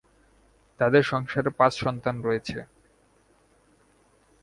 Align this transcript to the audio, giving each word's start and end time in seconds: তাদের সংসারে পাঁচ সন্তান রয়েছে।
তাদের 0.79 1.03
সংসারে 1.03 1.49
পাঁচ 1.59 1.73
সন্তান 1.75 2.15
রয়েছে। 2.21 2.57